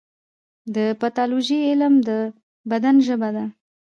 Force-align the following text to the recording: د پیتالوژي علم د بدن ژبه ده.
د 0.75 0.77
پیتالوژي 1.01 1.59
علم 1.69 1.93
د 2.07 2.09
بدن 2.69 2.95
ژبه 3.07 3.29
ده. 3.35 3.45